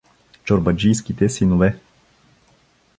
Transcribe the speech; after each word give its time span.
Чорбаджийските 0.43 1.29
синове. 1.29 1.79